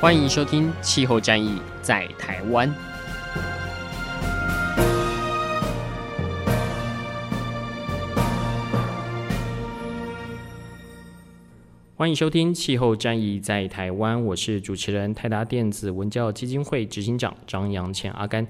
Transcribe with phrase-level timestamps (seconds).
[0.00, 2.68] 欢迎收听《气候战役在台湾》。
[11.96, 18.46] 欢迎收听《气候战役在台湾》，我是主持人泰达电子文教基金会执行长张扬前阿甘。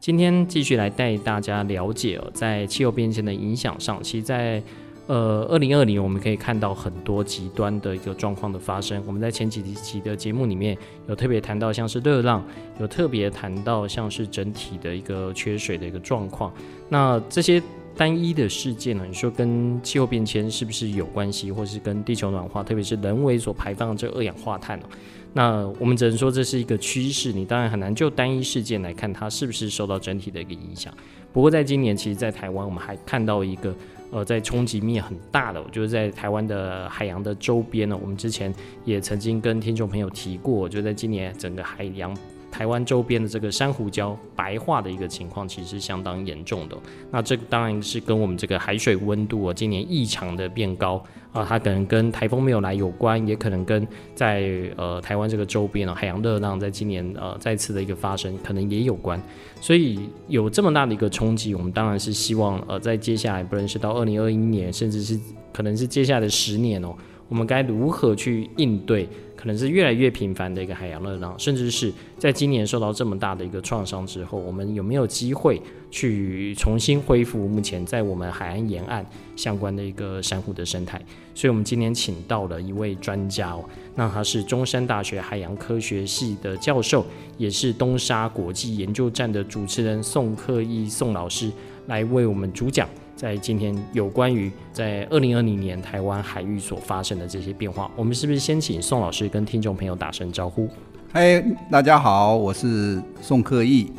[0.00, 4.62] 今天继续来带大家了解哦，在气候变迁的影响上，其实在。
[5.10, 9.02] 呃，二零二零我们可以看到很多极端的一个状况的发生。
[9.04, 12.44] 我们在前几期的节目里面有特别谈到，像是热浪，
[12.78, 16.52] 有特别谈到像是整体的一个缺水的一个状况。
[16.88, 17.60] 那这些
[17.96, 24.86] 单一的事件呢，你说跟气候变迁是不是有关系，或是跟地球暖化，特别是人为所排放的这二氧化碳呢？
[25.32, 30.92] 那我们只能说这是一个趋势，你当然很难就单一事件来看它是不是受到整体的一个影响。
[31.32, 33.74] 不过在今年，其实，在台湾我们还看到一个。
[34.12, 37.96] 呃，在冲击面很大的，就是在台湾的海洋的周边呢。
[37.96, 38.52] 我们之前
[38.84, 42.12] 也曾经跟听众朋友提过，就在今年整个海洋
[42.50, 46.76] 台湾周边的这个珊瑚礁白化的一个情况，其实是相当严重的。
[47.10, 51.02] 那这当然是跟我们这个海水温度啊，今年异常的变高。
[51.32, 59.22] 啊，它可能跟台风没有来有关，也可能跟在呃台湾这个周边啊，海洋热浪在今年呃再次的一个发生，可能也有关。
[59.60, 65.16] 所以有这么大的一个冲击，我们当然是希望呃在接下来，不论是到二零二一年，甚至是
[65.52, 66.92] 可能是接下来的十年哦，
[67.28, 69.08] 我们该如何去应对？
[69.40, 75.60] 可能是越来越频繁的一个海洋热浪，甚至是在今年受到这么大的一个创伤之后，我们有没有机会
[75.90, 79.04] 去重新恢复目前在我们海岸沿岸
[79.36, 81.00] 相关的一个珊瑚的生态？
[81.34, 83.64] 所以，我们今天请到了一位专家哦，
[83.94, 87.06] 那他是中山大学海洋科学系的教授，
[87.38, 91.50] 也是东沙国际研究站的主持人宋克义宋老师，
[91.86, 92.86] 来为我们主讲。
[93.20, 100.66] 在今天有关于在二零二零年台湾海域所发生的这些变化，我们是不是先请宋老师跟听众朋友打声招呼？
[101.12, 101.38] 嗨，
[101.70, 103.92] 大家好，我是宋克义，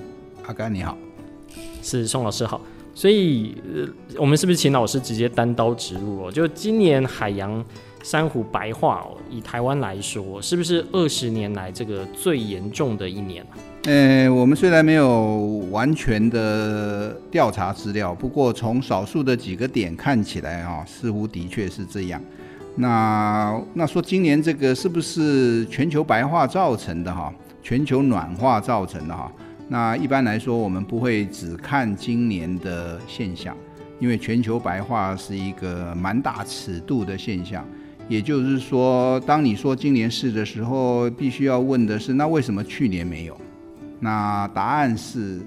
[0.48, 0.98] 阿甘你好，
[1.84, 2.60] 是宋老师好。
[2.96, 3.88] 所以，呃，
[4.18, 6.32] 我们是不是请老师直接单刀直入哦？
[6.32, 7.64] 就今年海洋
[8.04, 13.46] 珊瑚白化哦，以台湾来说，是不是二十年来这个最严重的一年？
[13.86, 15.38] 呃，我们虽然没有
[15.72, 22.22] 完全的调查资料，不过从少数的几个点看起来啊，似乎的确是这样。
[22.76, 27.34] 那那说今年这个是不是全球白化造成的哈？
[27.64, 29.32] 全球暖化造成的哈？
[29.68, 33.56] 那一般来说，我们不会只看今年的现象，
[34.00, 37.66] 因为全球白化是一个蛮大尺度的现象。
[38.12, 43.40] 也就是说，当你说今年是的时候，必须要问的是，那为什么去年没有？
[44.02, 45.40] 那答案是，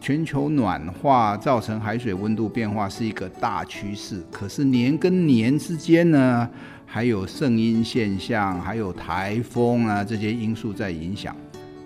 [0.00, 4.22] 全球暖化造成海水温度变化是一个大趋势。
[4.30, 6.48] 可是年跟年之间呢，
[6.86, 11.34] 还有圣婴现象，还有台风啊这些因素在影响。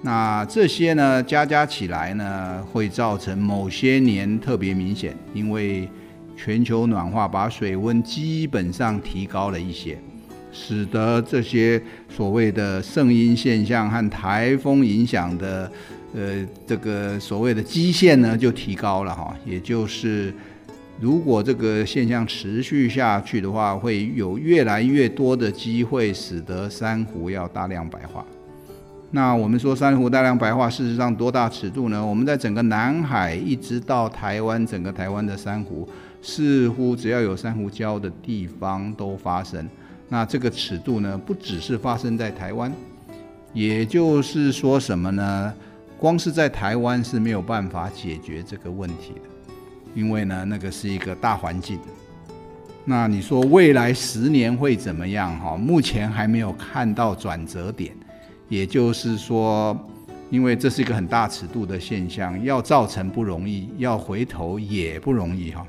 [0.02, 5.88] 那这些呢，加加起来呢，会造成某些年特别明显，因为
[6.36, 9.98] 全球暖化把水温基本上提高了一些。
[10.52, 15.70] 使得这些所谓的圣婴现象和台风影响的，
[16.14, 19.34] 呃，这个所谓的基线呢，就提高了哈。
[19.46, 20.34] 也就是，
[21.00, 28.24] 如果这个现象持续下去的话，会有越来越多的机会使得珊瑚要大量白化。
[29.12, 32.04] 那我们说珊瑚大量白化，事实上多大尺度呢？
[32.04, 35.88] 我们在整个南海一直到台湾，整个台湾的珊瑚，
[36.22, 39.68] 似乎只要有珊瑚礁的地方都发生。
[40.12, 42.72] 那这个尺度呢，不只是发生在台湾，
[43.52, 45.54] 也就是说什么呢？
[45.96, 49.52] 光是在台湾是没有办法解决这个问题的，
[49.94, 51.78] 因为呢，那个是一个大环境。
[52.84, 55.38] 那你说未来十年会怎么样？
[55.38, 57.94] 哈，目前还没有看到转折点。
[58.48, 59.78] 也就是说，
[60.28, 65.64] 因为这是一个很大尺度的现象，要造成不容易，要回头也不容易哈。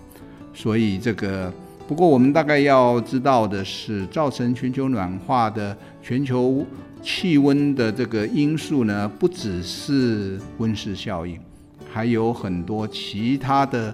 [0.51, 1.53] 所以这个。
[1.91, 6.65] 不过，我们大概要知道的是，造成全球暖化的全球
[7.01, 11.37] 气温的这个因素呢，不只是温室效应，
[11.91, 13.93] 还有很多其他的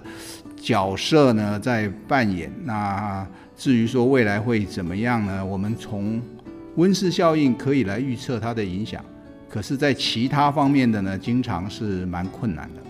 [0.54, 2.48] 角色呢在扮演。
[2.62, 5.44] 那至于说未来会怎么样呢？
[5.44, 6.22] 我们从
[6.76, 9.04] 温室效应可以来预测它的影响，
[9.50, 12.87] 可是，在其他方面的呢，经常是蛮困难的。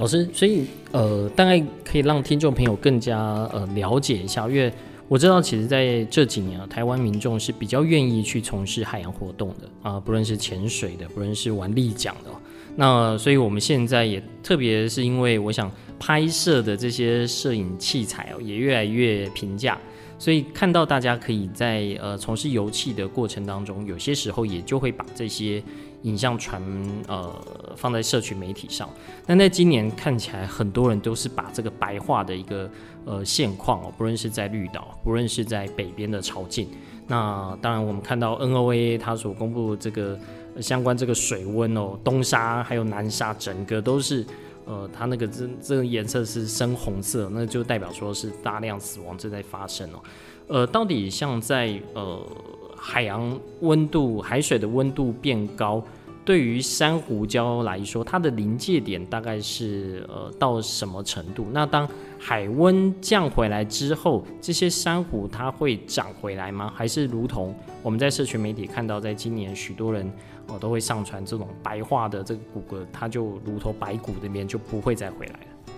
[0.00, 3.18] 老师，所以呃，大概可以让听众朋友更加
[3.52, 4.72] 呃了解一下，因为
[5.08, 12.30] 我知道，其实在这几年啊，台湾民众是比较愿意去从事海洋活动的啊、不论是潜水的，不论是玩立桨的。
[12.76, 19.78] 那所以我们现在也特别是因为我想拍摄的这些摄影器材哦，也越来越平价。
[20.18, 25.62] 所以看到大家可以在呃从事游憩的过程当中，有些时候也就会把这些
[26.02, 26.62] 影像传
[27.08, 27.32] 呃
[27.76, 28.88] 放在社群媒体上。
[29.26, 32.70] 但在今年看起来，很多人都是把这个白化的一个
[33.04, 36.68] 呃现况哦，不论是在绿岛，不论是在北边的潮境。
[37.06, 40.18] 那当然，我们看到 NOAA 它所公布这个
[40.60, 44.24] 相关这个水温哦，东沙还有南沙整个都是。
[44.66, 49.98] 呃，它那个这这个颜色是深红色，那就代表说是大量死亡正在发生哦。
[50.46, 52.24] 呃，到底像在呃
[52.80, 55.82] 海洋温度、海水的温度变高，
[56.24, 61.46] 对于珊瑚礁来说，它的临界点大概是呃到什么程度？
[61.52, 61.86] 那当
[62.18, 66.72] 海温降回来之后，这些珊瑚它会长回来吗？
[66.74, 70.10] 还是如同我们在社群媒体看到，在今年许多人。
[70.52, 75.72] 我都会上传这种白化的这个骨骼，它就如同白骨那边就不会再回来了。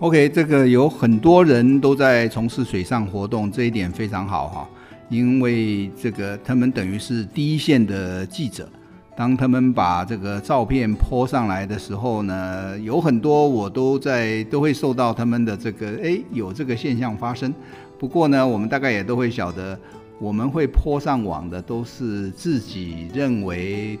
[0.00, 4.68] OK，这个有很多人都在从事水上活动，这一点非常好哈，
[5.14, 8.68] 因为这个他们等于是第一线的记者，
[9.16, 17.54] 当他们把这个照片泼上来的时候呢，有很多我都在都会受到他们的这个哎有这个现象发生。
[17.98, 19.78] 不过呢，我们大概也都会晓得。
[20.20, 23.98] 我们会泼上网的都是自己认为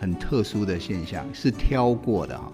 [0.00, 2.50] 很特殊的现象，是挑过的哈，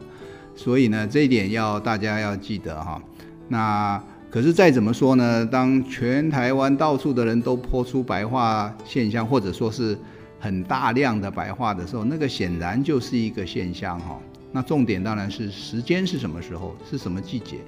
[0.56, 3.00] 所以呢，这一点要大家要记得哈。
[3.48, 4.02] 那
[4.32, 9.94] 可是再怎么说呢，当全台湾到处的人都泼出白化现象，或者说是
[10.40, 14.18] 很大量的白化的时候，那个显然就是一个现象哈。
[14.50, 17.58] 那重点当然是时间是什么时候，是什么季节，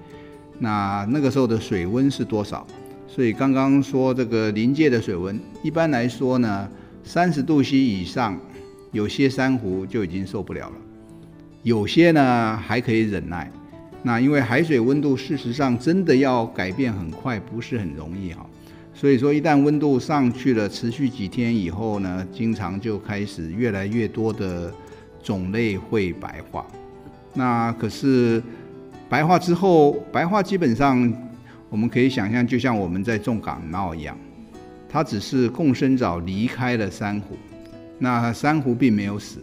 [0.59, 2.67] 那那个时候的水温是多少。
[3.07, 6.67] 所以刚刚说这个临界的水温，一般来说呢，
[7.03, 8.41] 三十度 C 以上，
[8.91, 10.77] 有些珊瑚就已经受不了了，
[11.63, 13.53] 有些呢还可以忍耐。
[14.05, 18.47] 那因为海水温度事实上真的要改变很快，不是很容易哈。
[18.95, 24.73] 所以说一旦温度上去了，持续几天以后呢，经常就开始越来越多的
[25.21, 26.65] 种类会白化。
[27.33, 28.41] 那可是
[29.09, 31.13] 白化之后，白化基本上。
[31.71, 34.17] 我们可以想象，就像我们在种感冒一样，
[34.89, 37.37] 它只是共生藻离开了珊瑚，
[37.99, 39.43] 那珊瑚并没有死。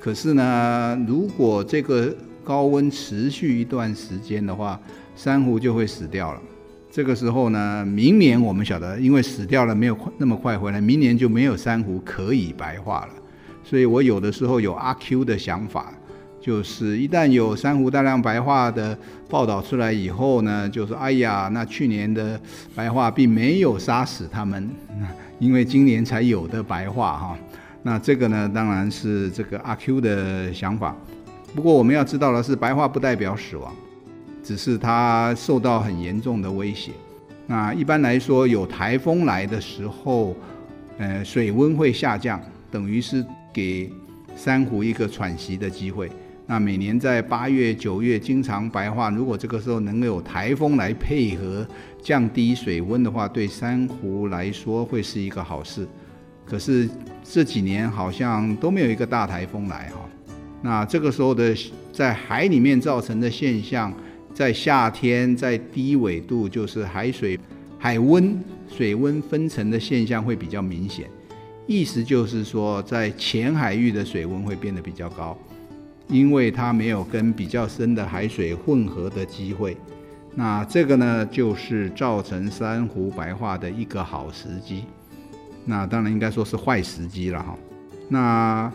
[0.00, 2.12] 可是呢，如果这个
[2.50, 4.76] 高温持续一段时间的话，
[5.14, 6.42] 珊瑚就会死掉了。
[6.90, 13.10] 这个时候呢，明年我们晓得，因为死掉了没有那么快回来，明年就没有珊瑚可以白化了。
[13.62, 15.92] 所以我有的时候有阿 Q 的想法。
[16.40, 18.98] 就是一旦有珊瑚大量白化的
[19.28, 22.40] 报道出来以后呢，就是哎呀，那去年的
[22.74, 24.68] 白化并没有杀死它们，
[25.38, 27.38] 因为今年才有的白化哈。
[27.84, 30.96] 那这个呢，当然是这个阿 Q 的想法。
[31.54, 33.74] 不过我们要知道的是，白化不代表死亡，
[34.42, 36.92] 只是它受到很严重的威胁。
[37.46, 40.36] 那一般来说，有台风来的时候，
[40.98, 43.92] 呃，水温会下降，等于是给
[44.36, 46.08] 珊瑚一个喘息的机会。
[46.46, 51.66] 那每年在八月、九月经常白化，如果这个时候能够有台风来配合
[52.02, 55.86] 降低水温的话，对珊瑚来说会是一个好事。
[56.44, 56.88] 可是
[57.22, 60.09] 这几年好像都没有一个大台风来哈。
[60.62, 61.54] 那这个时候的
[61.92, 63.92] 在海里面造成的现象，
[64.34, 67.38] 在夏天在低纬度，就是海水
[67.78, 68.38] 海温
[68.68, 71.08] 水温分层的现象会比较明显。
[71.66, 75.36] 意思就是说，在浅海域的水温会变得比较高。
[76.08, 79.76] 因为它没有跟比较深的海水混合的机会，
[80.34, 84.86] 那这个呢，就是造成珊瑚白化的一个好时机。
[85.64, 87.56] 那当然应该说是坏时机了哈。
[88.08, 88.72] 那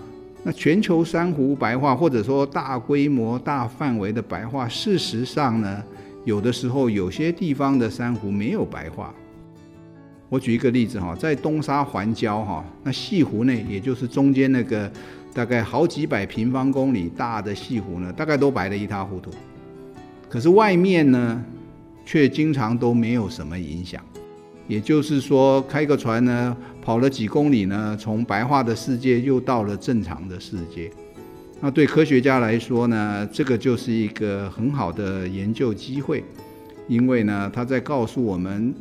[0.47, 5.83] 那全球珊瑚白化或者说大规模、大范围的白化，事实上呢，
[6.23, 9.11] 有的时候有些地方的珊瑚没有白化。
[10.29, 14.89] 我举一个例子哈，在东沙环礁哈，那西湖内，也就是中间那个。
[15.33, 19.29] 大概好几百平方公里大的西湖呢，大概都白得一塌糊涂。
[20.29, 21.43] 可是外面呢，
[22.05, 24.01] 却经常都没有什么影响。
[24.67, 30.89] 也就是说，开个船呢，跑了几公里呢，从白化的世界又到了正常的世界。
[31.61, 36.23] 那对科学家来说呢，这个就是一个很好的研究机会，
[36.87, 38.73] 因为呢，他在告诉我们，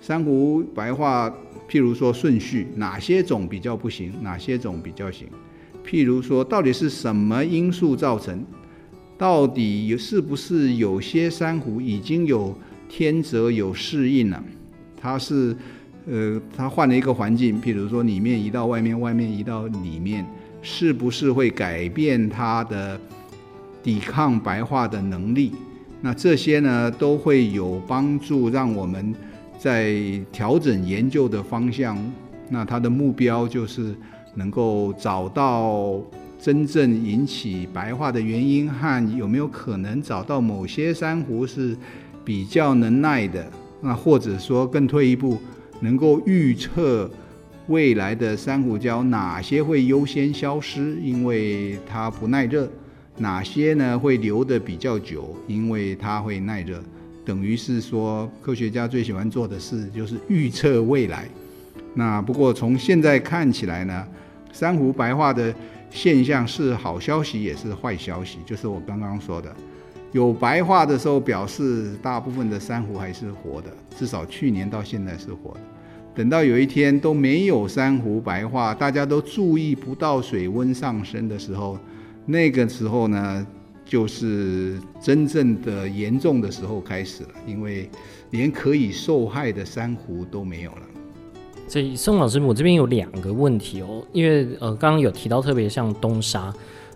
[0.00, 1.28] 珊瑚白化，
[1.68, 5.28] 譬如说顺序，哪些种比较不行，哪些种比较行？
[5.84, 8.44] 譬如说，到底是什么因素造成？
[9.18, 12.56] 到底是不是有些珊瑚已经有
[12.88, 14.42] 天择有适应了？
[15.02, 15.56] 它是，
[16.06, 20.24] 呃，它换了一个环境，譬如说里面移到外面，外面移到里面，
[20.62, 22.98] 是不是会改变它的
[23.82, 25.52] 抵抗白化的能力？
[26.00, 29.12] 那这些呢，都会有帮助，让我们
[29.58, 29.94] 在
[30.30, 31.98] 调整研究的方向。
[32.48, 33.94] 那它的目标就是
[34.34, 36.00] 能够找到
[36.38, 41.76] 真正引起白化的原因，和有没有可能找到某些珊瑚是
[42.24, 43.50] 比较能耐的。
[43.82, 45.38] 那或者说更退一步，
[45.80, 47.10] 能够预测
[47.66, 52.70] 未来的珊瑚礁哪些会优先消失，因为它不耐热。
[53.18, 55.36] 哪些呢会留得比较久？
[55.46, 56.82] 因为它会耐热，
[57.26, 61.28] 等于是说科学家最喜欢做的事就是预测未来。
[61.94, 64.06] 那不过从现在看起来呢，
[64.50, 65.54] 珊瑚白化的
[65.90, 69.54] 现象是好消息也是坏消息，就是我刚刚说的，
[70.12, 75.60] 有白化的时候表示大部分的珊瑚还是活的，至少去年到现在是活的。
[76.14, 81.78] 等到有一天都没有珊瑚白化，大家都注意不到水温上升的时候。
[82.26, 83.46] 那个时候呢，
[83.84, 87.88] 就是真正的严重的时候开始了，因为
[88.30, 90.82] 连可以受害的珊瑚都没有了。
[91.66, 96.52] 所以宋老师，我这边有两个问题哦，因为呃，刚刚有提到特别像东沙，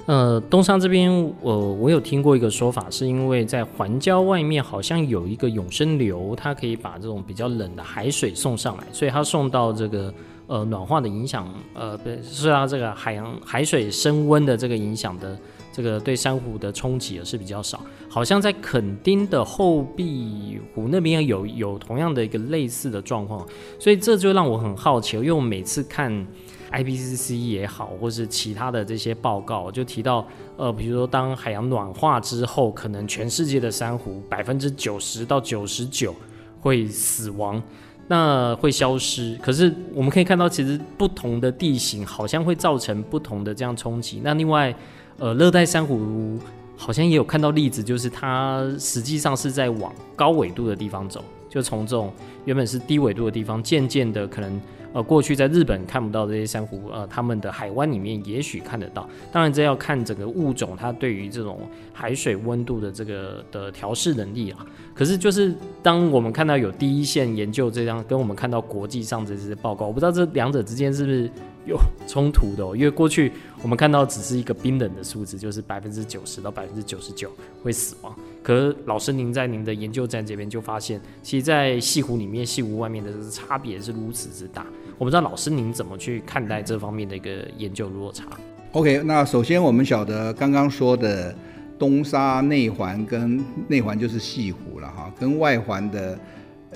[0.06, 1.10] 呃，东沙这边，
[1.42, 10.12] 呃，我有听过一个说法，是因为在环礁外面好像有一个永生流，它可以把这种比较冷的海水送上来，所以它送到这个。
[10.48, 15.36] 呃，暖化的影响，呃，对，是啊，这个海洋海水升温的这个影响的
[15.72, 17.80] 这个对珊瑚的冲击也是比较少。
[18.08, 23.44] 好像在垦丁的后壁湖那边有有同样的一个类似的状况，
[23.76, 26.24] 所以这就让我很好奇，因为我每次看
[26.72, 36.14] IPCC 也好，或是其他的这些报告，就提到，呃，比如说当海洋暖化之后，可能全世界的珊瑚百分之九十到九十九
[36.60, 37.62] 会死亡。
[38.08, 44.20] 那会消失，可是我们可以看到，其实不同的地形好像会造成不同的这样冲击。
[44.22, 44.72] 那另外，
[45.18, 46.38] 呃，热带珊瑚
[46.76, 52.12] 好像也有看到例子，就是它实际上是在往高纬度的地方走，就从这种
[52.44, 54.60] 原本是低纬度的地方，渐渐的可能。
[54.96, 59.06] 呃，过去在日本看不到这些珊瑚，呃，他们的海湾里面也许看得到。
[59.30, 64.66] 当然，这要看整个物种它对于这种海水温度的这个的调适能力啊。
[64.94, 71.30] 可是，就是当我们看到有第一线研究这样，跟我们看到国际上这些报告，我不知道这两者之间是不是
[71.66, 72.74] 有冲突的哦。
[72.74, 73.30] 因为过去
[73.62, 77.30] 我们看到只是一个冰冷的数字，就是百分之九十到百分之九十九
[77.62, 78.16] 会死亡。
[78.42, 84.64] 可是老师您在您的研究站这边就发现，其实，在西湖里面、西湖外面的差别是如此之大。
[84.98, 88.24] 我不知道老师您怎么去看待这方面的一个研究落差
[88.72, 91.34] ？OK，那首先我们晓得刚刚说的
[91.78, 93.38] 东沙内环跟
[93.68, 96.18] 内环就是西湖了哈，跟外环的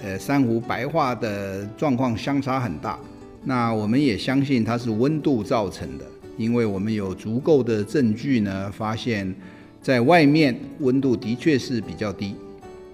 [0.03, 2.99] 呃珊瑚白化的状况相差很大。
[3.43, 6.05] 那我们也相信它是温度造成的，
[6.37, 9.35] 因为我们有足够的证据呢，发现
[9.81, 12.35] 在外面温度的确是比较低。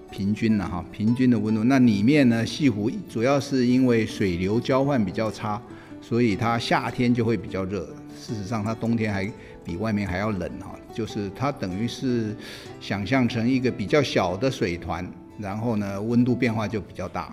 [0.09, 1.63] 平均了哈，平均的温度。
[1.63, 5.61] 那里面呢，西湖主要是因为水流交换比较差，
[6.01, 7.81] 所以它夏天就会比较热。
[8.19, 9.29] 事实上，它冬天还
[9.63, 10.75] 比外面还要冷哈。
[10.93, 12.35] 就是它等于是
[12.81, 17.31] 想象成一个比较小的水团，然后呢，温度变化就比较大。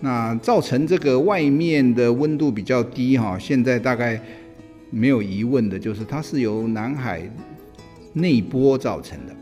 [0.00, 4.20] 那造成这个外面的温度比较低哈，现在大概
[4.90, 7.22] 没有疑问的就是它是由南海
[8.12, 9.34] 内波造成的。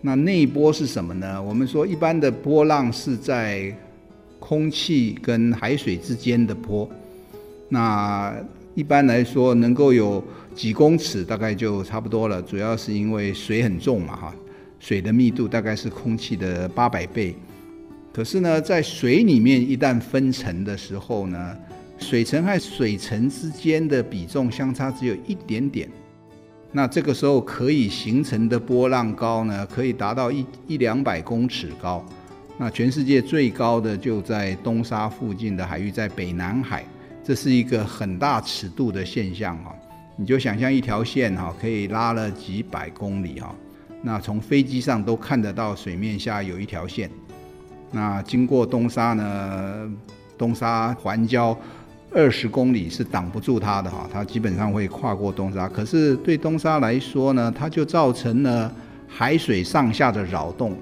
[0.00, 1.42] 那内波是什么呢？
[1.42, 3.74] 我们说一般的波浪是在
[4.38, 6.88] 空气跟海水之间的波。
[7.68, 8.34] 那
[8.74, 10.22] 一般来说能够有
[10.54, 12.40] 几公尺，大概就差不多了。
[12.40, 14.34] 主要是因为水很重嘛，哈，
[14.78, 17.34] 水的密度大概是空气的八百倍。
[18.12, 21.56] 可是呢，在水里面一旦分层的时候呢，
[21.98, 25.88] 水层和水层之间的比重相差只有一点点。
[26.70, 32.04] 那这个时候可以形成的波浪高呢，可以达到一一两百公尺高。
[32.58, 36.84] 那全世界最高的就在东沙附近的海域，在北南海，
[37.24, 39.74] 这是一个很大尺度的现象哈。
[40.16, 43.54] 你就想象一条线哈，可以拉了几百公里哈。
[44.02, 47.10] 那从飞机上都看得到水面下有一条线。
[47.90, 49.90] 那经过东沙呢，
[50.36, 51.56] 东沙环礁。
[52.10, 55.68] 二十公里是挡不住它的哈，它基本上会跨过东沙。
[55.68, 58.74] 可是对东沙来说呢，它就造成了
[59.06, 60.74] 海水上下的扰动，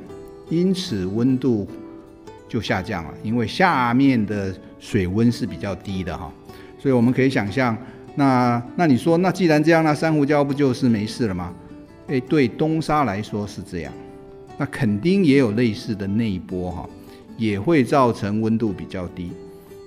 [0.49, 1.67] 因此温度
[2.49, 3.11] 就下降了。
[3.25, 6.33] 因为下面的水温是比较低的哈。
[6.79, 7.77] 所以我们可以想象，
[8.15, 11.53] 那那你说，那既然这样，那珊瑚礁不就是没事了吗？
[12.07, 13.93] 诶，对东沙来说是这样，
[14.57, 16.89] 那肯定也有类似的内波哈，
[17.37, 19.33] 也会造成温度比较低。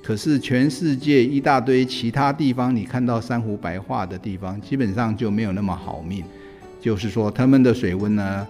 [0.09, 6.23] 可是全世界一大堆其他地方，你看到珊瑚白化的地方，基本上就没有那么好命。
[6.81, 8.47] 就是说，他们的水温呢，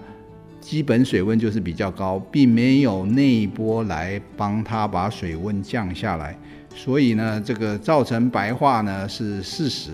[0.62, 6.34] 基本水温就是比较高，并没有内波来帮它把水温降下来，
[6.74, 9.90] 所以呢，这个造成白化呢是事实。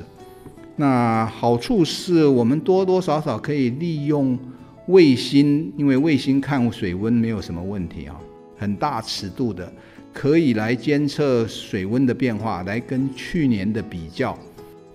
[0.76, 4.38] 那好处是我们多多少少可以利用
[4.86, 8.16] 卫星，因为卫星看水温没有什么问题啊，
[8.56, 9.74] 很大尺度的。
[10.18, 14.36] 可以来监测水温的变化，来跟去年的比较。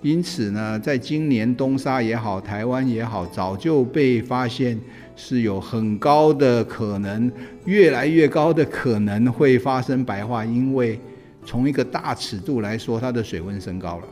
[0.01, 4.81] 因此呢，在今年东沙也好，台湾也好，早就被发现
[5.15, 7.31] 是有很高的可能，
[7.67, 10.99] 越来越高的可能会发生白化，因为
[11.45, 14.05] 从一个大尺度来说，它的水温升高了。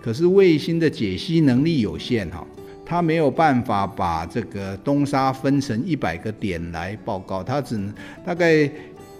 [0.00, 2.46] 可是卫星的解析能力有限哈，
[2.86, 7.92] 它没有办法把这个东沙分成一百个点来报告，它只能
[8.24, 8.70] 大概。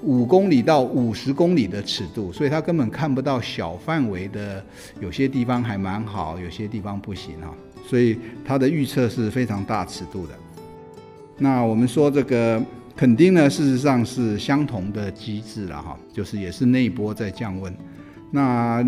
[0.04, 4.62] 五公里到五十公里的尺度，所以它根本看不到小范围的，
[5.00, 7.54] 有些地方还蛮好，有些地方不行哈。
[7.86, 10.34] 所以它的预测是非常大尺度的。
[11.38, 12.62] 那我们说这个
[12.94, 17.74] 肯定呢，事实上是相同的机制了哈，就是也是内波在降温。
[18.30, 18.84] 那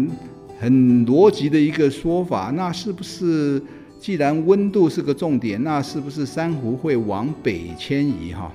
[0.61, 3.63] 很逻辑的一个说法，那是不是
[3.99, 8.53] 既然温度是个重点，那是不是珊瑚会往北迁移哈？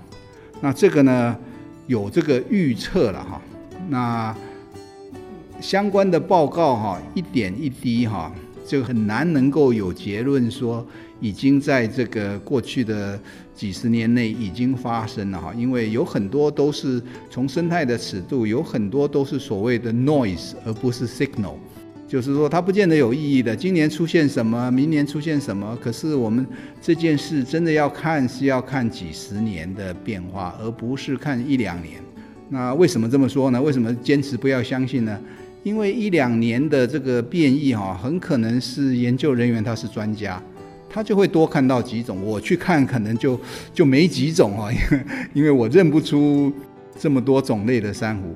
[0.61, 1.35] 那这个呢？
[1.91, 3.41] 有这个预测了哈，
[3.89, 4.33] 那
[5.59, 8.31] 相关的报告哈，一点一滴哈，
[8.65, 10.87] 就很难能够有结论说
[11.19, 13.19] 已经在这个过去的
[13.53, 21.55] 几十年内已经发生了哈，因为有很多都是从生态的尺度，有很多都是所谓的 noise 而不是 signal。
[22.11, 23.55] 就是说，它不见得有意义的。
[23.55, 26.45] 今年出现什么，明年出现什么，可是我们
[26.81, 32.01] 这件事真的要看，是要看几十年的变化，而不是看一两年。
[32.49, 33.61] 那为什么这么说呢？
[33.61, 35.17] 为什么坚持不要相信呢？
[35.63, 40.43] 因为一两年的这个变异哈，很可能是研究人员他是专家，
[40.89, 42.21] 他就会多看到几种。
[42.21, 43.39] 我去看，可能就
[43.73, 46.51] 就没几种哈，因为因为我认不出
[46.99, 48.35] 这么多种类的珊瑚。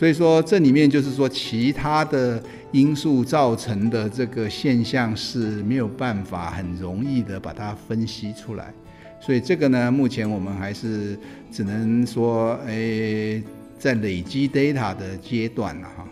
[0.00, 8.72] 所以说，这里面就是说，其他的因素造成的这个现象是没有办法很容易的把它分析出来。
[9.20, 11.18] 所以这个呢，目前我们还是
[11.52, 13.42] 只能说，诶，
[13.78, 16.08] 在累积 data 的阶段了哈。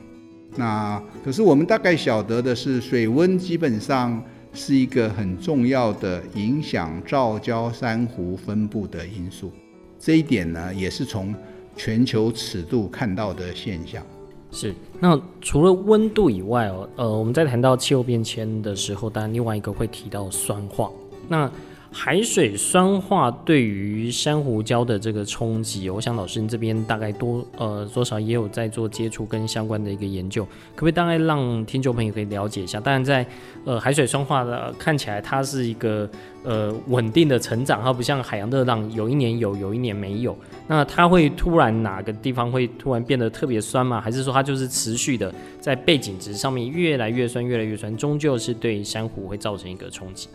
[0.55, 4.23] 那可是我们大概晓得的是，水温基本上
[4.53, 9.51] 是一个很重要的影响藻礁珊瑚分布的因素。
[9.99, 11.35] 这一点呢，也是从
[11.79, 14.05] 全球尺度看到的现象
[14.51, 20.91] 是，那除了温度以外哦，呃，我们在谈到气候变迁的时候，当然另外一个会提到酸化。
[21.29, 21.51] 那
[21.91, 32.79] 海水酸化对于珊瑚礁的这个冲击，我想老师你这边大概多呃多少也有在做接触跟相关的一个研究，可不可以大概让听众朋友可以了解一下？
[32.79, 33.27] 当然在
[33.65, 36.09] 呃海水酸化的看起来它是一个
[36.45, 43.99] 呃稳定的成长，它不像海洋热浪有一年有有一年没有，那它会突然哪个地方会突然变得特别酸吗？
[43.99, 50.29] 还是说它就是持续的在背景值上面越来越酸越来越酸，终究是对珊瑚会造成一个冲击？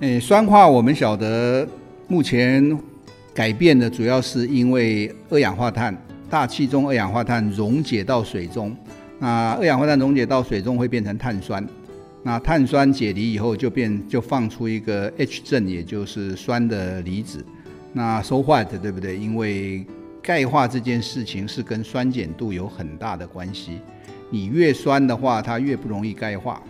[0.00, 1.66] 诶，酸化我们晓得，
[2.08, 2.76] 目前
[3.32, 5.96] 改变的主要是因为二氧化碳，
[6.28, 8.76] 大气中二氧化碳溶解到水中，
[9.20, 11.64] 那二氧化碳溶解到水中会变成碳酸，
[12.24, 17.42] 那碳酸解离以后就变就放出一个 H 正，也就是酸的离子。
[17.92, 19.16] 那 so what 对不对？
[19.16, 19.86] 因为
[20.20, 23.78] 钙化这件事情是跟酸碱度有很大的关系，
[24.28, 26.60] 你越酸的话，它越不容易钙化。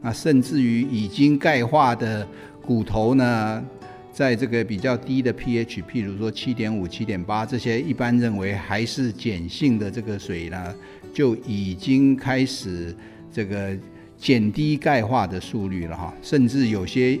[0.00, 2.28] 那甚至于已经钙化的。
[2.68, 3.64] 骨头呢，
[4.12, 10.74] 在这个比较低的 pH，譬如说七点五、七点八这些，一般认为还是碱性的这个水呢，
[11.14, 12.94] 就已经开始
[13.32, 13.74] 这个
[14.18, 17.18] 减低钙化的速率了哈，甚至有些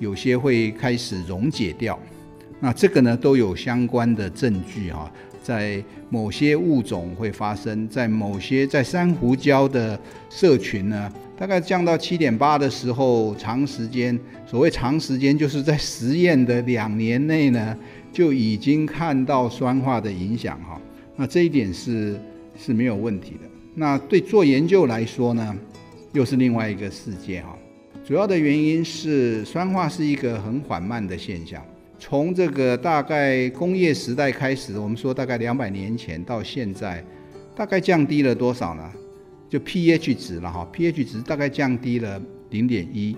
[0.00, 1.98] 有些会开始溶解掉。
[2.60, 5.10] 那这个呢，都有相关的证据哈，
[5.50, 11.12] 在某些物种会发生，在某些在珊瑚礁的社群呢。
[11.36, 17.76] 大概降到七点八的时候，长时间，所谓长时间，就是在实验的两年内呢，
[18.12, 20.80] 就已经看到酸化的影响哈。
[21.16, 22.16] 那这一点是
[22.56, 23.48] 是没有问题的。
[23.74, 25.56] 那对做研究来说呢，
[26.12, 27.58] 又是另外一个世界哈。
[28.06, 31.60] 主要的原因是酸化是一个很缓慢的现象，
[32.00, 37.04] 从这个大概工业时代开始，我们说大概两百年前到现在。
[37.54, 38.90] 大概降低了多少呢？
[39.50, 43.14] 就 pH 值了哈，pH 值大概降低了零点一，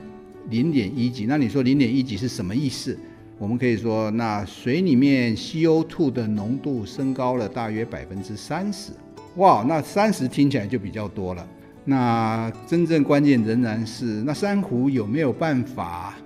[0.50, 1.26] 零点一几。
[1.26, 2.98] 那你说零点一几是什么意思？
[3.38, 8.90] 我们可以说，那水里面 CO2 的浓度升高了大约百分之三十。
[9.36, 11.46] 哇，那三十听起来就比较多了。
[11.84, 16.16] 那真正关键仍然是，那珊瑚有没有办法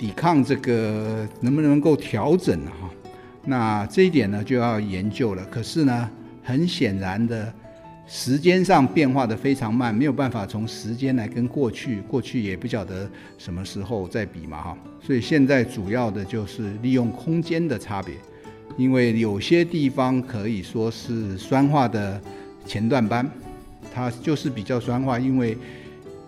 [0.00, 1.28] 抵抗这个？
[1.42, 2.88] 能不能够调整哈？
[3.44, 5.44] 那这一点呢就要研究了。
[5.50, 6.10] 可是呢，
[6.42, 7.52] 很显然的。
[8.12, 13.08] 时间上变化的非常慢，没有办法从时间来跟过去，过去也不晓得
[13.38, 18.16] 什么时候再比嘛哈，所以现在主要的就是利用空间的差别，
[18.76, 22.20] 因为有些地方可以说是酸化的
[22.66, 23.30] 前段斑，
[23.94, 25.56] 它就是比较酸化，因为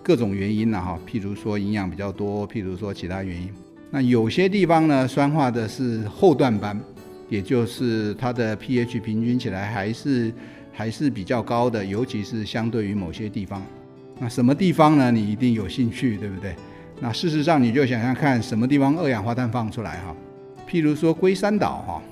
[0.04, 3.48] 各种原因呐哈，譬如说营养比较多，譬如说其他原因，
[3.92, 6.76] 那有些地方呢酸化的是后段斑，
[7.28, 10.32] 也就是它的 pH 平均起来还是。
[10.74, 13.62] 还是比较高的，尤其是相对于某些地方。
[14.18, 15.12] 那什么地方呢？
[15.12, 16.56] 你一定有兴趣，对不对？
[16.98, 20.16] 那事实上，你就想想看，什么地方二氧化碳放出来哈？
[20.66, 22.02] 譬如说龟山岛哈，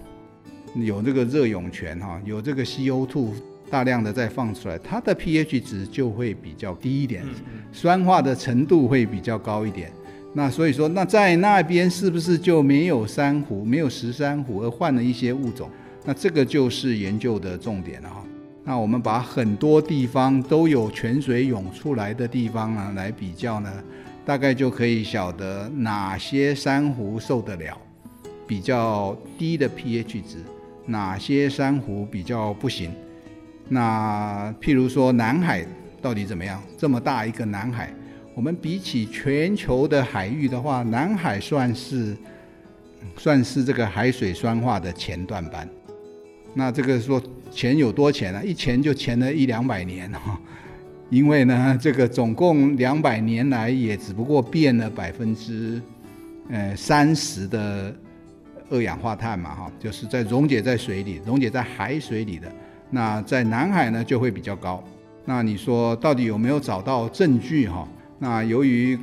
[0.75, 3.31] 有这个热涌泉哈，有这个 CO2
[3.71, 7.25] 大量的再放出来，它的 pH 值就会比较低一点，
[7.73, 9.91] 酸化的程度会比较高一点。
[10.33, 15.69] 那所以说，那在那边是不是就没有珊瑚，没有石珊瑚，而换了一些物种？
[16.05, 18.25] 那这个就是研究的重点了哈。
[18.63, 23.73] 那我们把很多地方都有泉水涌出来的地方呢，来比较呢，
[24.25, 27.77] 大概就可以晓得哪些珊瑚受得了
[28.47, 30.39] 比较低的 pH 值，
[30.87, 32.93] 哪些珊瑚比较不行。
[33.69, 35.67] 那譬如说南海
[36.01, 36.63] 到底怎么样？
[36.79, 37.93] 这么大一个南海，
[38.41, 42.17] 我们比起全球的海域的话，南海算是
[43.15, 45.69] 算是这个海水酸化的前段班。
[46.55, 48.43] 那这个说潜有多潜呢？
[48.43, 50.41] 一潜就潜了一两百年哈，
[51.11, 55.79] 因为呢，这个总共两百年来也只不过变了百分之
[56.49, 57.95] 呃三十的
[58.71, 62.51] 二氧化碳嘛哈，就是在溶解在水里，溶解在海水里的。
[62.89, 64.83] 那在南海呢就会比较高。
[65.27, 67.87] 那你说到底有没有找到证据哈？
[68.21, 68.97] 那由于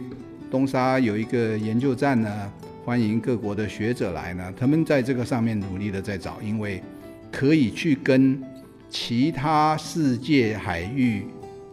[0.50, 2.54] 东沙有一个研究站呢，
[2.86, 6.82] 欢迎各国的学者来呢，他们在这个上面努力的在找，因为。
[7.30, 8.42] 可以去跟
[8.90, 11.24] 其他世界海域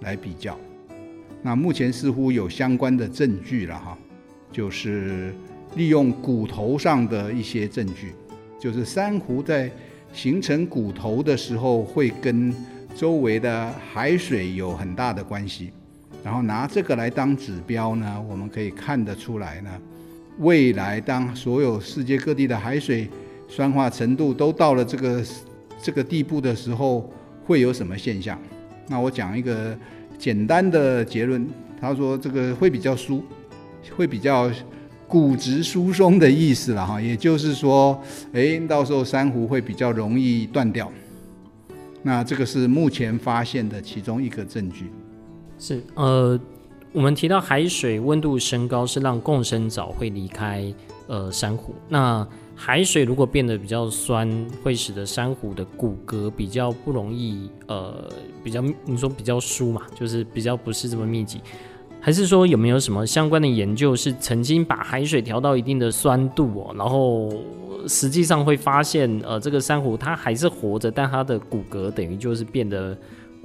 [0.01, 0.59] 来比较，
[1.43, 3.97] 那目前似乎有相关的证据了哈，
[4.51, 5.33] 就是
[5.77, 8.13] 利用骨头上的一些证据，
[8.59, 9.71] 就是珊瑚在
[10.13, 12.53] 形成骨头的时候会跟
[12.97, 15.73] 周围的海水有很大的关系，
[16.25, 19.71] 然后拿这个来当指标呢，我们可以看得出来呢，
[20.39, 23.11] 未来当所有世界各地的海水
[23.47, 25.23] 酸化程度都到了这个
[25.83, 27.13] 这个地步的时候，
[27.45, 28.41] 会有什么现象？
[28.89, 29.77] 那我讲一个
[30.19, 31.47] 简单的结论，
[31.79, 33.23] 他说这个会比较疏，
[33.95, 34.51] 会比较
[35.07, 40.91] 骨质疏松的意思了哈，也就是说，哎，到时候珊瑚会比较容易断掉。
[42.03, 44.91] 那这个是目前发现的其中一个证据。
[45.67, 46.39] 是呃，
[46.93, 50.71] 我们提到海水温度升高是让共生藻会离开
[51.07, 52.27] 呃珊瑚，那。
[52.57, 54.31] 海水如果变得比较酸，
[54.63, 58.09] 会使得珊瑚的骨骼比较不容易，呃，
[58.45, 61.41] 比较你说比较疏嘛，就是比较不是这么密集，
[62.01, 67.29] 还是说有没有什么相关的研究是曾经把海水调到一定的酸度哦，然后
[67.89, 72.97] 实际上会发现，呃，这个珊瑚它还是活着，但它的骨骼等于就是变得，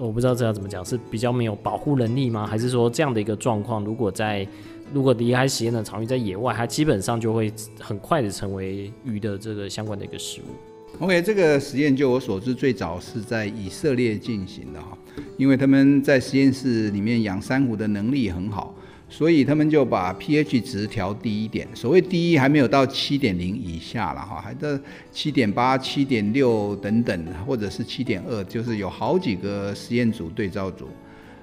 [0.05, 2.47] 我不知道这要怎么讲，是比较没有保护能力吗？
[2.47, 4.47] 还是说这样的一个状况，如果在
[4.93, 11.03] 如果离开实验的场域，在野外，它基本上就会很快的成为鱼的这个相关的一个食物。
[11.03, 14.97] OK，这个实验就我所知，最早是在以色列进行的哈，
[15.38, 18.73] 因为他们在实验室里面养珊瑚的能力很好，
[19.09, 24.79] 所以他们就把 pH 值调低一点，所谓低还没有到七点零以下了哈，还在
[25.11, 30.87] 七点八、七点六等等，或者是七点二，就是有好几个实验组对照组。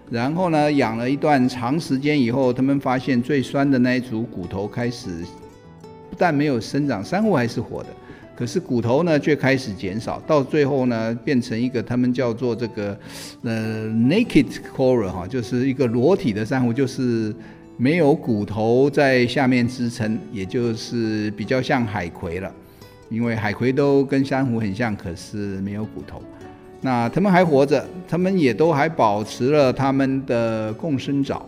[0.09, 5.25] 然后呢，养了一段长时间以后，他们发现最酸的那一组骨头开始
[6.09, 7.89] 不但没有生长，珊瑚还是活的，
[8.37, 12.97] 可是骨头呢却开始减少，到最后呢变成一个他们叫做这个
[13.43, 17.35] 呃 naked coral 哈，就是一个裸体的珊瑚，就是
[17.77, 22.51] 没有骨头在下面支撑，也就是比较像海葵了，
[23.11, 26.23] 因为海葵都跟珊瑚很像，可是没有骨头。
[26.81, 31.45] 那他们还活着，他们也都还保持了他们的共生藻。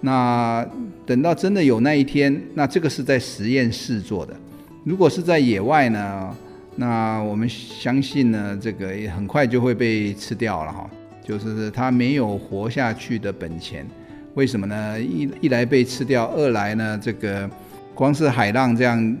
[0.00, 0.66] 那
[1.06, 4.34] 等到真的有那一天，那这个是在实验室做的。
[4.82, 6.36] 如果是在野外呢，
[6.74, 10.90] 那我们相信呢，这个也很快就会被吃掉了哈。
[11.24, 13.86] 就是它没有活下去的本钱。
[14.34, 15.00] 为什么呢？
[15.00, 17.48] 一一来被吃掉，二来呢，这个
[17.94, 19.16] 光是海浪这样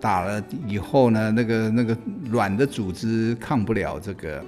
[0.00, 1.96] 打了以后呢，那个那个
[2.30, 4.42] 软的组织抗不了这个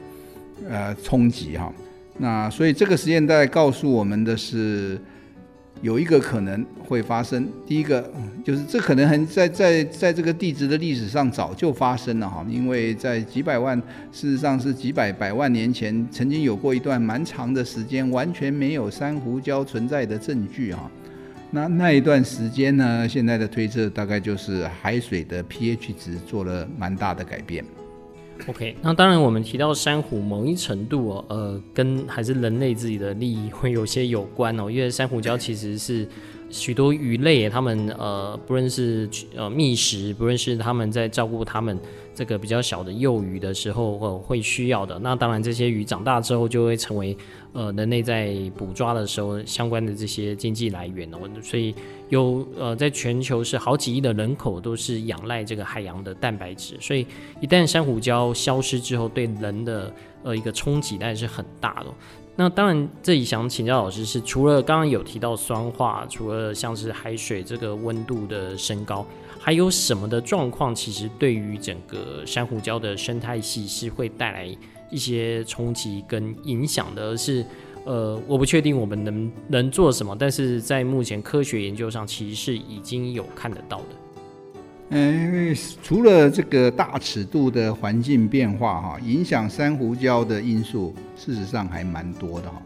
[0.69, 1.73] 呃冲击哈。
[2.19, 5.01] 那所以这个实验在告诉我们的是。
[5.83, 8.11] 有一个可能会发生，第一个
[8.45, 13.77] 就是这可能很在在在这个地质的历史上早就发生了哈，因为在几百万，
[14.11, 20.91] 事实上是几百百万年前，曾经有过一段蛮长的时间，完全没有珊瑚礁存在的证据哈。
[21.51, 27.65] 那那一段时间呢，现在的推测大概就是海水的 pH 值做了蛮大的改变。
[28.49, 36.07] OK，那当然，我们提到珊瑚，某一程度哦，呃，跟还是人类自己的利益会有些有关哦，因为珊瑚礁其实是
[36.51, 41.79] 许多鱼类，他们呃，不论是呃觅食，不论是他们在照顾他们。
[42.15, 44.99] 这个比较小的幼鱼的时候，呃，会需要的。
[45.01, 47.15] 那当然，这些鱼长大之后就会成为，
[47.57, 51.19] 呃，人类在捕抓的时候相关的这些经济来源哦。
[51.43, 51.75] 所以
[52.11, 56.77] 有呃，在全球是好几亿的人口都是仰赖这个海洋的蛋白质。
[56.83, 57.07] 所以
[57.41, 59.91] 一旦珊瑚礁消失之后，对人的
[60.23, 61.87] 呃一个冲击当然是很大的。
[62.39, 69.07] 那当然，这里想请教老师是，除了刚刚有提到酸化，除了像是海水这个温度的升高。
[69.41, 74.55] 还有什么的状况，其实对于整个珊瑚礁的生态系是会带来
[74.91, 77.09] 一些冲击跟影响的。
[77.09, 77.45] 而是，
[77.85, 83.85] 呃，我不确定我们能能做什么，但是在目前科学研究上，其实是已经有看得到的。
[84.91, 92.63] 嗯，除了这个大尺度的环境变化哈，影响珊瑚礁的因素，事实上还蛮多的哈。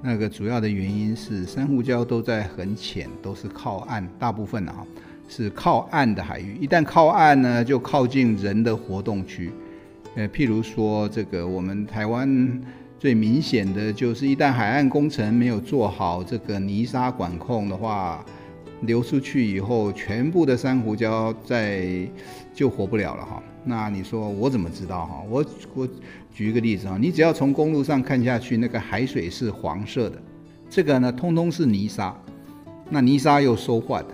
[0.00, 4.86] 那个主要的原因是珊瑚礁都在很浅，都是靠岸，大部分啊。
[5.30, 9.50] 是靠岸的海域，一旦靠岸呢，就靠近人的活动区。
[10.18, 12.60] 呃，譬如说，这个我们台湾
[12.98, 18.26] 最明显的就是，一旦海岸工程没有做好这个泥沙管控的话，
[18.80, 21.88] 流出去以后，全部的珊瑚礁在
[22.52, 23.40] 就活不了了哈。
[23.62, 25.22] 那你说我怎么知道哈？
[25.30, 25.88] 我我
[26.34, 30.20] 举一个例子哈，你只要从公路上看下去，那个海水是黄色的，
[30.68, 32.12] 这个呢，通通是泥沙，
[32.90, 34.08] 那泥沙又收坏的。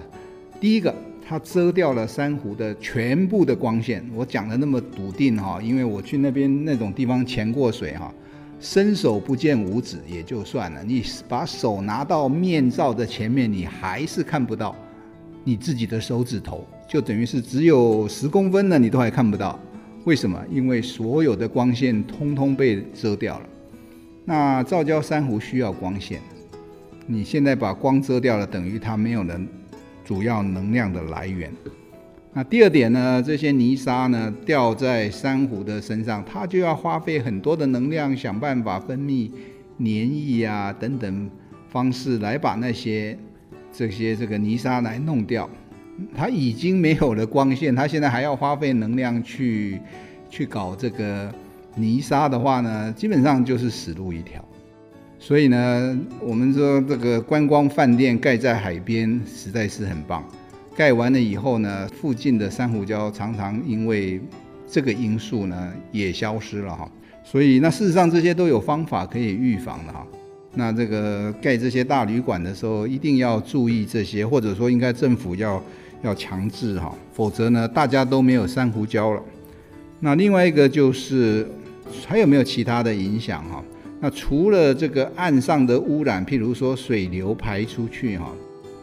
[0.61, 0.95] 第一个，
[1.27, 4.05] 它遮掉了珊瑚的全部的光线。
[4.15, 8.13] 我讲的那么笃定哈，因为我去那边那种地方潜过水哈，
[8.61, 14.77] 伸手不见五指也就算了，你把手拿到面罩的前面，你还是看不到
[15.43, 19.59] 你自己的手指头，就等于是只有十公分的你都还看不到。
[20.05, 20.39] 为什么？
[20.53, 23.47] 因为所有的光线通通被遮掉了。
[24.27, 26.21] 那造礁珊瑚需要光线，
[27.07, 29.49] 你现在把光遮掉了，等于它没有能。
[30.05, 31.51] 主要能量的来源。
[32.33, 39.31] 那第二点呢，这些泥沙呢掉在珊瑚的身上，它就要花费很多的能量，想办法分泌
[39.79, 41.31] 粘液啊等等
[41.69, 43.17] 方式来把那些
[43.73, 45.49] 这些这个泥沙来弄掉。
[46.13, 49.81] 它已经没有了光线，它现在还要花费能量去
[50.29, 51.33] 去搞这个
[51.77, 54.45] 泥沙的话呢，基本上就是死路一条。
[55.27, 60.23] 所以呢，我们说这个观光饭店盖在海边实在是很棒。
[60.77, 64.21] 盖完了以后呢，附近的珊瑚礁常常因为
[64.71, 66.87] 这个因素呢也消失了哈。
[67.25, 70.07] 所以那事实上这些都有方法可以预防的哈。
[70.53, 75.63] 那这个盖这些大旅馆的时候一定要注意这些，或者说应该政府要
[76.03, 79.23] 要强制哈，否则呢大家都没有珊瑚礁了。
[80.01, 81.49] 那另外一个就是
[82.07, 83.65] 还有没有其他的影响哈？
[84.05, 88.31] 那除了这个岸上的污染，譬如说水流排出去哈，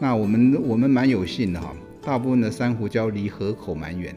[0.00, 1.72] 那我们我们蛮有幸的哈，
[2.04, 4.12] 大部分的珊瑚礁离河口蛮远，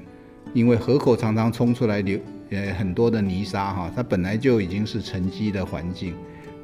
[0.52, 6.16] 因为河口常常冲出来流呃很多的泥沙哈，它本来就已经是沉积的环境，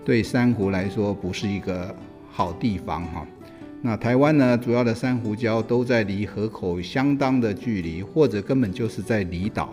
[0.03, 1.95] 对珊瑚来说不是一个
[2.31, 3.23] 好地方哈。
[3.83, 9.71] 那台湾呢，主要的珊瑚礁都在离河口相当的距离，或者根本就是在离岛，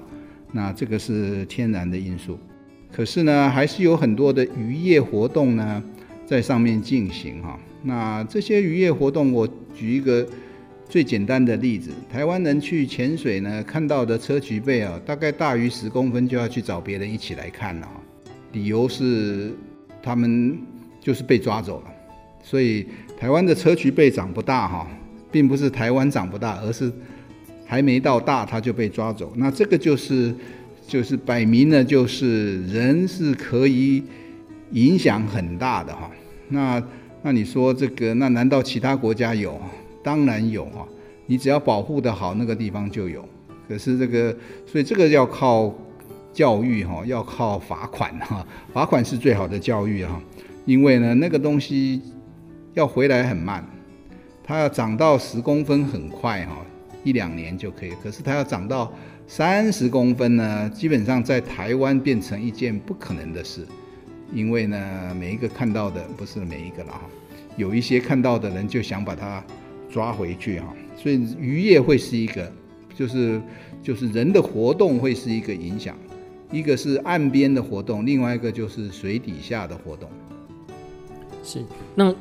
[0.53, 2.39] 那这个是天然的因素。
[2.91, 5.83] 可是呢，还是有很多的渔业活动呢，
[6.27, 7.59] 在上面进行哈。
[7.83, 10.27] 那这些渔业活动，我举一个
[10.89, 17.89] 最简单的例子：台湾人去潜水呢，看到的硨磲贝啊，大概大于十公分就要去找别人一起来看了。
[18.53, 19.53] 理由是
[20.03, 20.59] 他们
[21.01, 21.87] 就是被抓走了，
[22.43, 24.89] 所以台湾的砗磲贝长不大哈，
[25.31, 26.91] 并不是台湾长不大，而是
[27.65, 29.33] 还没到大它就被抓走。
[29.37, 30.35] 那这个就是。
[30.89, 34.03] 就是摆明了，就是人是可以
[34.73, 36.11] 影响很大的哈。
[36.49, 36.83] 那
[37.23, 39.61] 那你说这个，那难道其他国家有？
[40.03, 40.89] 当然有哈。
[41.27, 43.23] 你只要保护得好，那个地方就有。
[43.69, 45.75] 可是这个，所以这个要靠
[46.33, 50.19] 教育哈，要靠罚款哈，罚款是最好的教育哈，
[50.65, 52.01] 因为呢，那个东西
[52.73, 53.63] 要回来很慢，
[54.43, 56.65] 它要长到十公分很快哈，
[57.05, 58.91] 一两年就可以，可是它要长到
[59.29, 63.65] 三十公分呢，基本上在台湾变成一件不可能的事，
[64.33, 67.03] 因为呢，每一个看到的不是每一个了哈，
[67.57, 69.45] 有一些看到的人就想把它
[69.89, 72.53] 抓回去哈，所以渔业会是一个，
[72.95, 73.41] 就是。
[73.81, 75.97] 就是人的活动会是一个影响，
[76.51, 80.11] 一个是岸边的活动，另外一个就是水底下的活动。
[81.45, 81.65] 是，
[81.95, 82.13] 那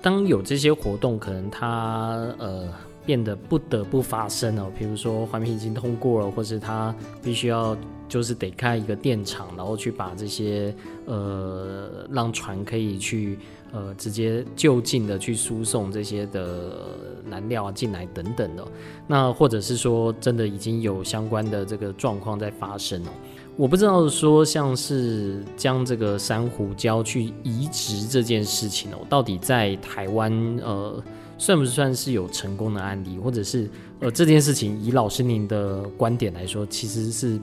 [0.00, 2.72] 当有这些活动，可能它呃
[3.04, 7.76] 变得不得不发生哦，比如说环评已经通过了，或是它必须要
[8.08, 10.74] 就是得开一个电厂，然后去把这些
[11.06, 13.38] 呃让船可以去。
[13.74, 16.90] 呃，直接就近的去输送这些的
[17.30, 18.62] 燃料啊进来等等的，
[19.06, 23.08] 那或者是说真的已经有相关的这个状况在发生哦，
[23.56, 30.30] 我不知道说像是将这个珊瑚礁去移植这件事情哦，到底在台湾
[30.62, 31.02] 呃
[31.42, 37.36] 算不算是有成功的案例，或者是呃这件事情以老师您的观点来说，其实是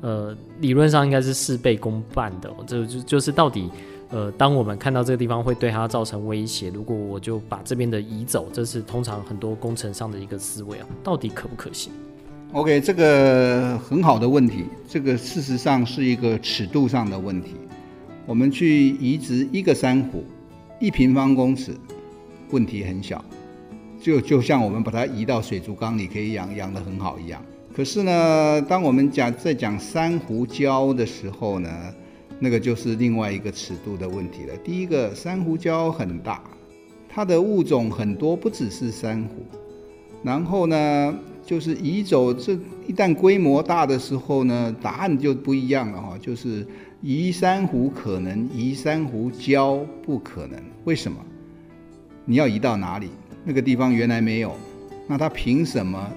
[0.00, 3.70] 呃理论上应该是事倍功半的，这就就是到底。
[4.08, 11.92] 呃，当我们看到这个地方会对它造成威胁，如果我就把这边的移走，这是通常很多工程上的一个思维啊，到底可不可行
[12.52, 17.54] ？OK，这个很好的问题，这个事实上是一个尺度上的问题。
[18.26, 20.24] 我们去移植一个珊瑚，
[20.80, 21.74] 一平方公尺，
[22.52, 23.24] 问题很小，
[24.06, 27.44] 就就像我们把它移到水族缸里可以养养得很好一样。
[27.74, 31.68] 可是呢，当我们讲在讲珊瑚礁的时候呢，
[32.38, 34.56] 那个就是另外一个尺度的问题了。
[34.58, 36.40] 第一个，珊瑚礁很大，
[37.08, 39.44] 它的物种很多，不只是珊瑚。
[40.22, 42.52] 然后呢，就是移走这
[42.86, 46.16] 一旦规模大的时候呢，答案就不一样了哈。
[46.20, 46.64] 就是
[47.02, 50.62] 移珊瑚可能，移珊瑚礁不可能。
[50.84, 51.18] 为什么？
[52.24, 53.10] 你要移到哪里？
[53.48, 54.52] 那个地方原来没有，
[55.06, 56.12] 那它凭什么？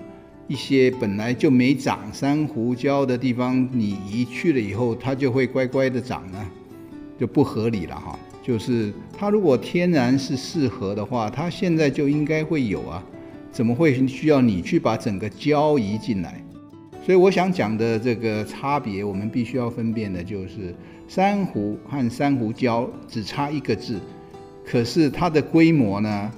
[0.48, 6.44] 一些本来就没长珊瑚礁的地方，你移去了以后，它就会乖乖的长呢，
[7.20, 8.18] 就不合理了哈。
[8.42, 13.04] 就是它如果天然是适合的话，它现在就应该会有啊，
[13.52, 16.44] 怎么会需要你去把整个礁移进来？
[17.06, 20.74] 所以我想讲的这个差别，我们必须要分辨的就是
[21.08, 24.00] 珊瑚和珊瑚礁只差一个字，
[24.66, 26.32] 可是它的规模呢，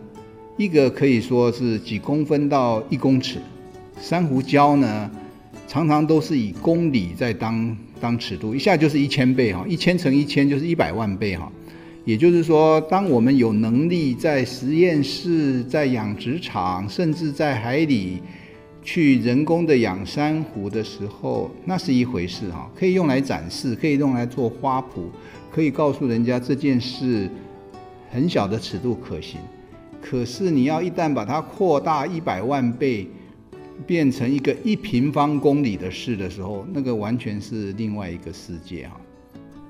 [0.61, 3.39] 一个可以说是几公分到一公尺。
[3.99, 5.09] 珊瑚礁呢，
[5.67, 11.51] 常常都是以公里在当当尺度，一下就是一千倍哈，一千乘一千就是一百万倍哈。
[12.05, 18.21] 也就是说，当我们有能力在实验室、在养殖场，甚至在海里
[18.83, 25.05] 去人工的养珊瑚的时候，那是一回事哈，可以用来展示，可以用来做花圃，
[25.51, 27.27] 可以告诉人家这件事
[28.11, 29.39] 很小的尺度可行。
[30.01, 33.07] 可是你要一旦把它扩大一百万倍，
[33.85, 38.99] 变成一个一平方公里的事的时候，那个完全是另外一个世界哈。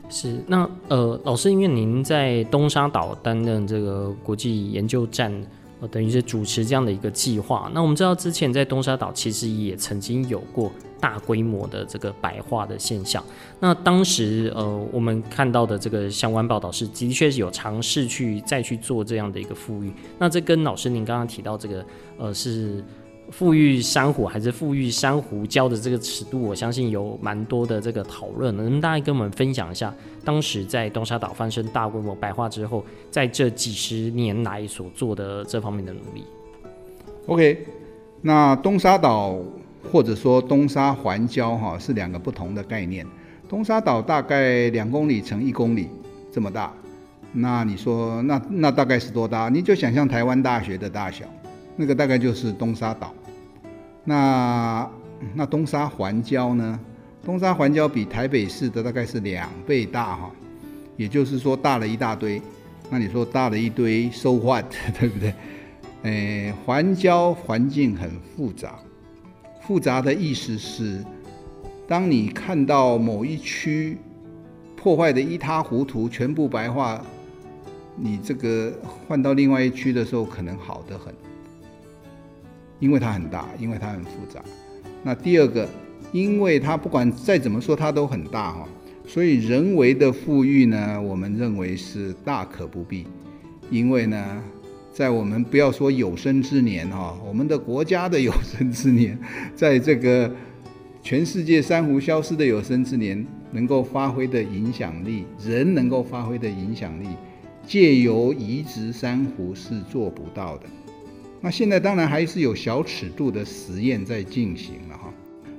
[0.10, 5.32] 是，那呃，老师，因为您在东沙岛担任这个国际研究站，
[5.80, 7.72] 呃，等于是主持这样的一个计划。
[7.74, 13.22] 那我们知道之前在东沙岛其实也曾经有过大规模的这个白化的现象。
[13.60, 19.92] 那当时呃，我们看到的这个相关报道是，的确是有尝试去再去做这样的一个复育。
[20.18, 21.86] 那这跟老师您刚刚提到这个
[22.18, 22.82] 呃是。
[23.30, 28.54] 复育珊瑚还是复育珊瑚礁的这个尺度，我相信有蛮多的这个讨论。
[28.58, 36.26] 能不能大家跟我们分享一下，当时在东沙岛发生大规模白化之后，在这几十年来所做的这方面的努力
[37.28, 37.66] ？OK，
[38.20, 39.40] 那东沙岛
[39.89, 43.06] 或者说东沙环礁哈是两个不同的概念。
[43.48, 45.89] 东沙岛大概两公里乘一公里
[46.32, 46.74] 这么大，
[47.34, 49.50] 那你说那那大概是多大？
[49.50, 51.26] 你就想象台湾大学的大小，
[51.76, 53.13] 那个大概就是东沙岛。
[54.04, 54.89] 那
[55.36, 56.80] 那东沙环礁呢？
[57.24, 60.32] 东沙环礁比台北市的大概是两倍大哈，
[60.97, 62.41] 也就是说大了一大堆。
[62.89, 64.66] 那你说大了一堆，so what，
[64.99, 65.34] 对不对？
[66.03, 68.80] 诶，环礁环境很复杂，
[69.72, 71.01] 复杂的意思是，
[71.88, 73.97] 当你看到某一区
[74.76, 77.01] 破坏得一塌糊涂，全部白化，
[77.95, 78.74] 你这个
[79.07, 81.13] 换到另外一区的时候，可能好得很。
[82.82, 84.43] 因为它很大，因为它很复杂。
[85.03, 85.65] 那第二个，
[86.11, 88.67] 因为它不管再怎么说，它都很大哈，
[89.07, 93.07] 所以人为的富裕呢，我们认为是大可不必。
[93.69, 94.43] 因为呢，
[94.92, 99.18] 在我们不要说有生之年哈，我们的国家的有生之年，
[99.56, 100.30] 在这个
[101.02, 107.08] 全世界珊瑚消失的有生之年能够发挥的影响力，人能够发挥的影响力，
[107.66, 110.66] 借由移植珊瑚是做不到的。
[111.39, 115.14] 那现在当然还是有小尺度的实验在进行了哈。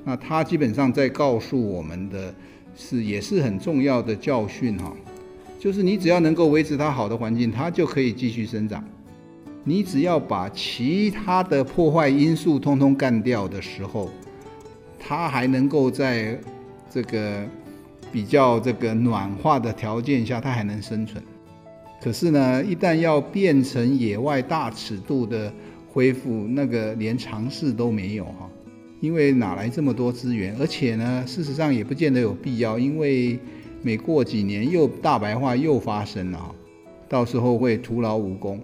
[0.04, 2.34] 那它基本上在告诉我们的
[2.76, 4.94] 是，也是很重要的教训哈，
[5.58, 8.84] 就是你只要能够维持它好的环境，它就可以继续生长。
[9.64, 14.10] 你只要把其他的破坏因素通通干掉的时候，
[14.98, 16.36] 它还能够在
[16.90, 17.44] 这个
[18.10, 21.22] 比较这个暖化的条件下，它还能生存。
[22.02, 25.52] 可是呢，一旦要变成野外大尺度的
[25.92, 28.50] 恢复，那个连尝试都没有哈，
[28.98, 30.56] 因为哪来这么多资源？
[30.58, 33.38] 而且呢，事实上也不见得有必要，因为
[33.80, 36.52] 每过几年又大白化又发生了哈，
[37.08, 38.60] 到时候会徒劳无功。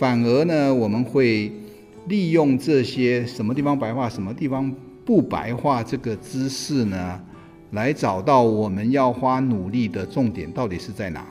[0.00, 1.52] 反而呢，我们会
[2.08, 4.74] 利用这些什么地方白话，什么地方。
[5.04, 7.20] 不白话这个知识呢，
[7.72, 11.26] 来找到我们要花努力的重点到底是在哪？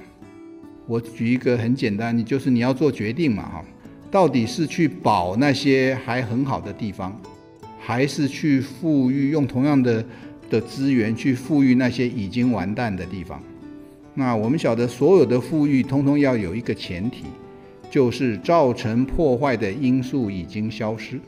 [0.86, 3.66] 我举一个很简单，你就是你要做决定嘛，哈，
[4.12, 7.20] 到底是去保那些还很好的地方，
[7.80, 10.06] 还是去富裕，用同样的
[10.48, 13.42] 的资源去富裕那些已经完蛋的地方？
[14.14, 17.24] 那我们晓得，所有的富裕通通要有一个前提，
[17.90, 21.20] 就是造成破坏的因素已经消失。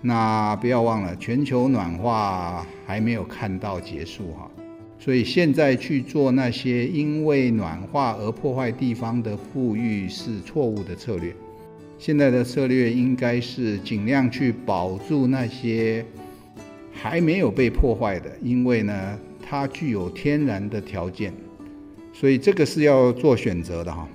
[0.00, 4.50] 那不要忘了，全球暖化还没有看到结束哈，
[4.98, 11.34] 所以现在去做那些因为暖化而破坏地方的富裕是错误的策略。
[11.98, 16.04] 现在的策略应该是尽量去保住那些
[16.92, 21.32] 还没有被破坏的，因为呢，它具有天然的条件，
[22.12, 24.06] 所以这个是要做选择的哈。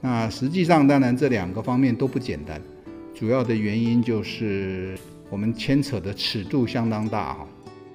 [0.00, 2.60] 那实际上，当然这两个方面都不简单，
[3.14, 4.98] 主要的原因就是。
[5.32, 7.46] 我们牵扯的尺度相当大哈，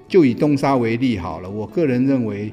[0.08, 1.50] 就以东沙为例好了。
[1.50, 2.50] 我个人认为，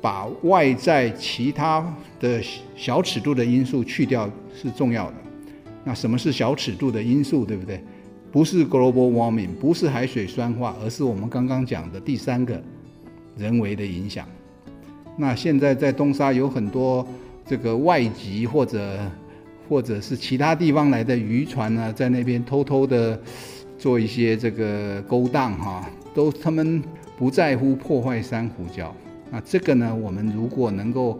[0.00, 1.84] 把外在其他
[2.20, 2.40] 的
[2.76, 5.16] 小尺度的因素去掉是重要的。
[5.82, 7.82] 那什么是小尺度的因素，对不对？
[8.30, 12.62] 不是 global warming，不是海水酸化，而是我们刚刚讲的第三个
[13.36, 14.24] 人为的影响。
[15.16, 17.04] 那现在在东沙有很多
[17.50, 18.96] 这个外籍或者
[19.68, 23.20] 或者是其他地方来的渔船呢，在那边偷偷的。
[23.76, 26.82] 做一些这个勾当哈，都他们
[27.16, 28.90] 不在乎破坏珊瑚礁。
[29.30, 31.18] 那这个呢，我们如果能够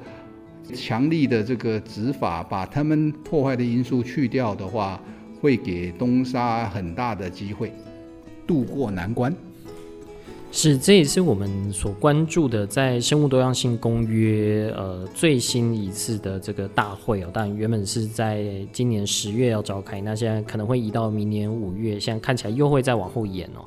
[0.74, 5.00] 强力的这个执法，把他们破坏的因素去掉的话，
[5.40, 7.72] 会给东沙很大的机会
[8.46, 9.34] 渡过难关。
[10.53, 23.64] 是，这也是我们所关注的，在生物多样性公约呃最新一次的这个大会哦，但原本是在今年十月要召开，那现在可能会移到明年五月，现在看起来又会再往后延哦。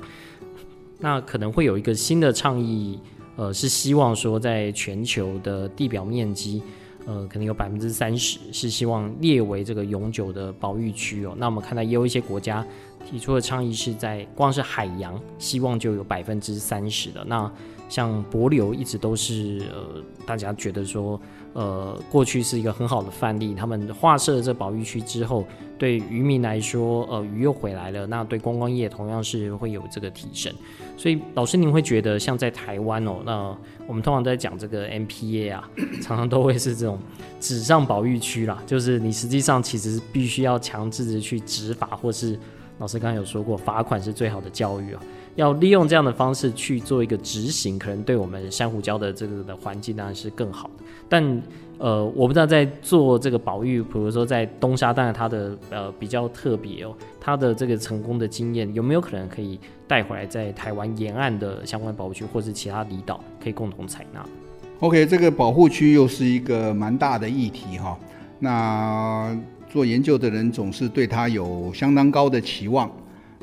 [0.98, 2.98] 那可能会有一个新的倡议，
[3.36, 6.62] 呃，是希望说在全球的地表面积，
[7.06, 11.34] 呃，可能有百分之三十是希望列为这个永久的保育区哦。
[11.36, 12.64] 那我们看到也有一些国家。
[13.06, 17.22] 提出的倡议是在光是海洋，希望就有百分之三十的。
[17.26, 17.52] 那
[17.86, 21.20] 像帛琉一直都是呃，大家觉得说
[21.52, 23.54] 呃，过去是一个很好的范例。
[23.54, 25.44] 他们划设这保育区之后，
[25.78, 28.06] 对渔民来说，呃，鱼又回来了。
[28.06, 30.52] 那对观光业同样是会有这个提升。
[30.96, 33.56] 所以老师，您会觉得像在台湾哦，那
[33.86, 35.70] 我们通常在讲这个 MPA 啊，
[36.02, 36.98] 常常都会是这种
[37.40, 42.38] 纸上保育区啦，就是你实际上其实必须要强制的去执法或是。
[42.80, 45.00] 老师刚才有说过，罚款是最好的教育啊，
[45.36, 50.84] 要利用这样的方式去做一个执行，可能对我们珊瑚礁的这个的环境当然是更好的。
[51.08, 51.40] 但
[51.78, 64.24] 呃，我不知道在做这个保育，比如说在东沙，当然它的呃比较特别哦，它的这个成功的经验有没有可能可以带回来，在台湾沿岸的相关保护区或是其他离岛可以共同采纳
[64.80, 67.98] ？OK，这个保护区又是一个蛮大的议题哈，
[68.38, 69.36] 那。
[69.66, 72.88] 做研究的人总是对它有相当高的期望，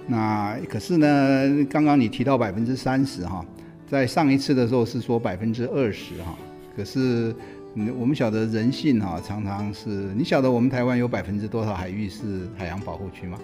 [0.07, 3.45] 那可是呢，刚刚你提到百分之三十哈，
[3.85, 6.33] 在上一次的时候是说百分之二十哈，
[6.73, 7.35] 可是
[7.97, 13.39] 我们晓得人性哈，常常是你晓得我们台湾有百分之多少海域是海洋保护区吗？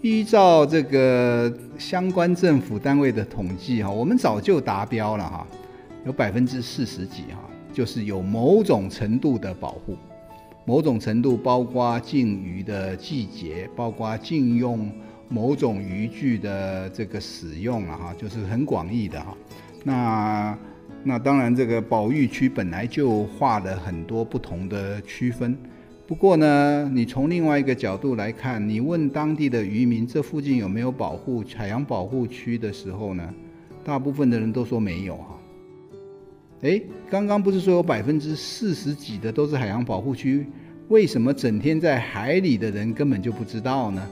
[0.00, 5.46] 依照这个相关政府单位的统计哈，我们早就达标了哈，
[6.06, 7.38] 有百分之四十几哈，
[7.72, 9.96] 就是有某种程度的保护。
[10.64, 14.88] 某种程度包括禁渔的季节，包括禁用
[15.28, 19.36] 某种渔具的这个使用了哈，就是很广义的哈。
[19.82, 20.56] 那
[21.04, 25.56] 那当然，这个保育区本来就划了很多不同的区分。
[26.06, 33.34] 不过呢，你从另外一个角度来看，你问当地的渔民这附近有没有保护海洋保护区的时候呢，
[33.82, 35.38] 大部分的人都说没有哈。
[36.60, 40.46] 诶，刚刚不是说有百分之四十几的都是海洋保护区？
[40.88, 44.06] 为什么整天在海里的人根本就不知道呢？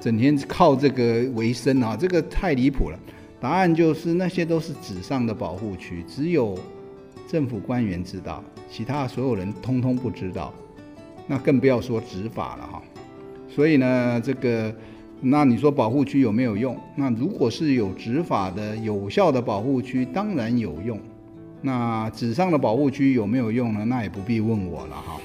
[0.00, 2.98] 整天靠这个为生啊，这个太离谱了。
[3.40, 6.58] 答案就是那些都是纸上的保护区，只有
[7.28, 10.52] 政府官员知道，其他所有人通通不知道。
[11.26, 12.82] 那更不要说执法了哈。
[13.48, 14.74] 所以呢，这个
[15.20, 16.76] 那你说保护区有没有用？
[16.96, 20.98] 那如果是有执法的有效的保护区，当然有用。
[21.60, 23.84] 那纸上的保护区有没有用呢？
[23.84, 25.20] 那也不必问我了哈。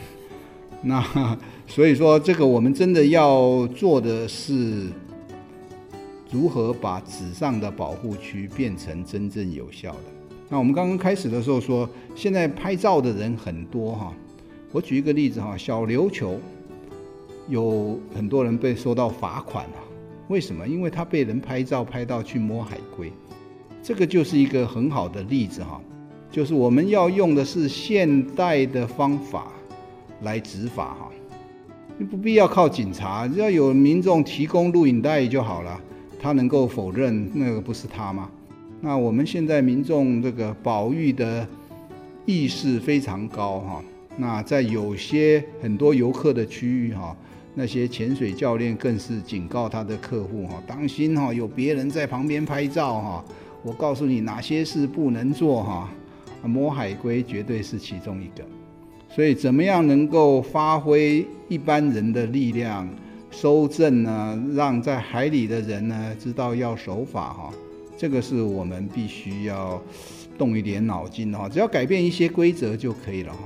[0.81, 4.87] 那 所以说，这个我们真的要做的是，
[6.33, 9.99] 如何把纸上的保护区变成真正有效的？
[10.49, 14.11] 那我们刚刚开始的时候说，现在拍照的人很多哈。
[14.71, 16.39] 我举一个例子哈，小琉球
[17.47, 19.77] 有很多人被收到罚款了，
[20.27, 20.67] 为什么？
[20.67, 23.13] 因为他被人拍照拍到去摸海龟，
[23.83, 25.79] 这个就是一个很好的例子哈，
[26.31, 29.47] 就是我们要用的是现代的方法。
[30.21, 31.11] 来执法哈，
[31.97, 35.81] 你不必要靠警察，只要有民众提供录影带就好了。
[36.23, 38.29] 他能够否认那个不是他吗？
[38.79, 41.45] 那我们现在民众这个保育的
[42.25, 43.83] 意识非常高哈。
[44.15, 47.13] 那在有些很多游客的区域哈，
[47.55, 53.25] 那些潜水教练更是警告他的客户哈，当心哈，有别人在旁边拍照哈。
[53.61, 55.89] 我告诉你哪些事不能做哈，
[56.45, 58.45] 摸海龟绝对是其中一个。
[59.09, 62.87] 所以，怎么样能够发挥一般人的力量，
[63.33, 64.41] 收证呢？
[64.53, 67.53] 让在海里的人呢知道要守法哈，
[67.97, 69.81] 这个是我们必须要
[70.37, 71.49] 动一点脑筋的哈。
[71.49, 73.39] 只要改变一些规则就可以了哈。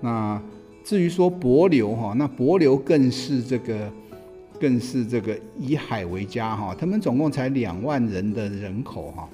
[0.00, 0.42] 那
[0.84, 3.90] 至于说帛琉哈，那帛琉更是这个，
[4.60, 6.76] 更是这个以海为家哈。
[6.78, 9.28] 他们总共才两万人的人口哈，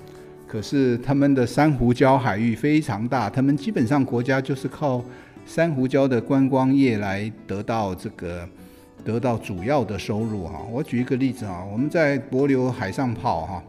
[0.47, 5.03] 可是他们的珊瑚礁海域非常大，他们基本上国家就是靠。
[5.47, 8.47] 珊瑚礁的观光业来得到这个
[9.05, 10.67] 得到主要的收入哈。
[10.71, 13.63] 我举一个例子哈，我们在帛琉海上跑哈，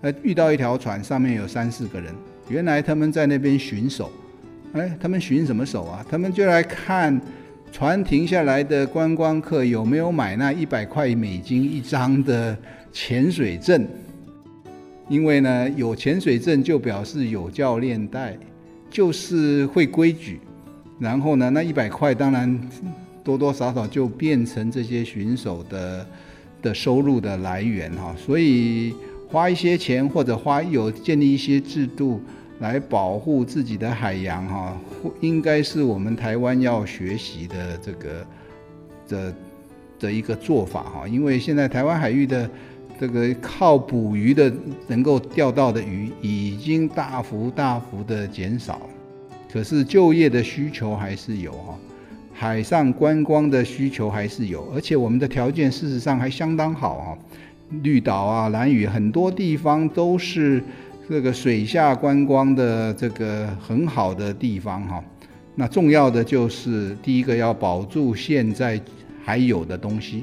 [0.00, 2.14] 呃，遇到一条船，上面有三四个人，
[2.48, 4.10] 原来他们在那边巡守，
[4.72, 6.04] 哎，他们巡什么守啊？
[6.10, 7.20] 他们就来看
[7.70, 12.56] 船停下来的观光客有没有买那一百块美金一张的
[12.92, 13.86] 潜水证，
[15.08, 18.36] 因为呢，有潜水证就表示有教练带，
[18.90, 20.40] 就是会规矩。
[20.98, 22.58] 然后呢，那一百块当然
[23.28, 26.06] 多多少少就变成这些巡守的
[26.62, 28.94] 的收入的来源哈，所以
[29.28, 32.22] 花一些钱或者花有建立一些制度
[32.60, 34.74] 来保护自己的海洋哈，
[35.20, 38.26] 应该是我们台湾要学习的这个
[39.06, 39.34] 的
[40.00, 42.48] 的一个做法哈，因为现在台湾海域的
[42.98, 44.50] 这个靠捕鱼的
[44.86, 48.80] 能够钓到的鱼已经大幅大幅的减少。
[49.52, 51.78] 可是就业的需求还是有哈，
[52.38, 57.18] 海上观光的需求还是有，而且我们的条件事实上还相当好哈，
[57.82, 60.62] 绿岛啊、兰屿很多地方都是
[61.08, 65.02] 这个水下观光的这个很好的地方哈。
[65.56, 68.80] 那重要的就是第一个要保住现在
[69.24, 70.22] 还有的东西，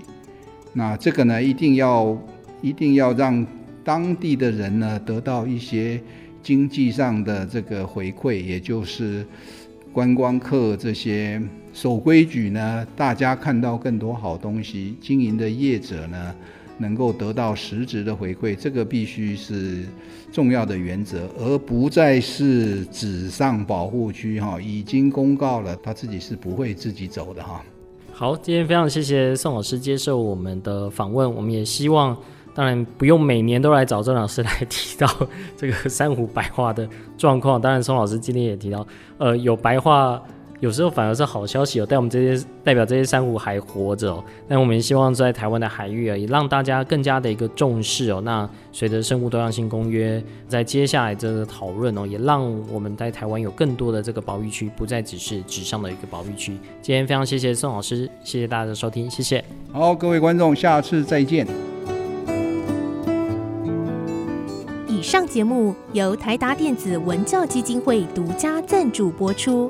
[0.72, 2.18] 那这个呢一定要
[2.62, 3.46] 一定要让
[3.84, 6.02] 当地的人呢得到一些。
[6.46, 9.26] 经济上的这个回馈，也就是
[9.92, 11.42] 观光客这些
[11.76, 16.34] 守规矩呢，大家看到更多好东西，经营的业者呢
[16.78, 19.84] 能够得到实质的回馈，这个必须是
[20.32, 27.62] 重要的原则，而不再是纸上保护区哈，已经公告了，他自己是不会自己走的哈。
[28.14, 32.16] 好，今天非常谢谢宋老师接受我们的访问，我们也希望。
[32.54, 35.06] 当然不用每年都来找郑老师来提到
[35.58, 37.60] 这个珊瑚白化的状况。
[37.60, 40.24] 当然，宋老师今天也提到，呃，有白化，
[40.62, 44.24] 有时候反而是好消息哦，带我们这些代表这些珊瑚还活着哦。
[44.48, 48.22] 那我们希望在台湾的海域啊，也让大家更加的一个重视哦。
[48.22, 56.58] 那随着生物多样性公约在接下来这个讨论哦，也让我们在台湾有更多的这个保育区，不再只是纸上的一个保育区。
[56.82, 59.44] 今天非常谢谢宋老师，谢谢大家的收听，谢谢。
[59.72, 61.46] 好，各位观众，下次再见。
[64.88, 69.70] 以上节目由台达电子文教基金会独家赞助播出。